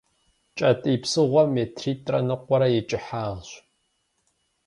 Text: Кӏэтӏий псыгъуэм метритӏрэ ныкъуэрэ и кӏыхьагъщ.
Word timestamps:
Кӏэтӏий 0.57 0.97
псыгъуэм 1.01 1.49
метритӏрэ 1.55 2.19
ныкъуэрэ 2.27 2.67
и 2.79 2.81
кӏыхьагъщ. 2.89 3.49